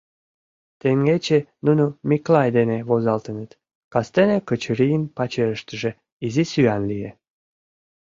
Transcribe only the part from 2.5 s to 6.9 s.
дене возалтыныт, кастене Качырийын пачерыштыже изи сӱан